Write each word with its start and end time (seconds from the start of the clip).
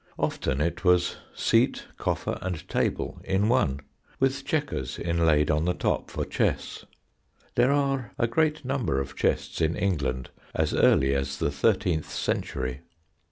Often 0.17 0.61
it 0.61 0.83
was 0.83 1.17
seat, 1.31 1.85
coffer, 1.99 2.39
and 2.41 2.67
table 2.67 3.21
in 3.23 3.47
one, 3.49 3.81
with 4.19 4.43
chequers 4.43 4.97
inlaid 4.97 5.51
on 5.51 5.65
the 5.65 5.75
top 5.75 6.09
for 6.09 6.25
chess. 6.25 6.85
There 7.53 7.71
are 7.71 8.11
a 8.17 8.25
great 8.25 8.65
number 8.65 8.99
of 8.99 9.15
chests 9.15 9.61
in 9.61 9.75
England 9.77 10.31
as 10.55 10.73
early 10.73 11.13
as 11.13 11.37
the 11.37 11.51
thirteenth 11.51 12.09
century. 12.09 12.79